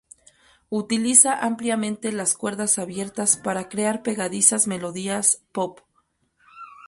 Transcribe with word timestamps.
Utiliza 0.71 1.37
ampliamente 1.39 2.11
las 2.11 2.35
cuerdas 2.35 2.79
abiertas 2.79 3.37
para 3.37 3.69
crear 3.69 4.01
pegadizas 4.01 4.65
melodías 4.65 5.43
pop. 5.51 5.81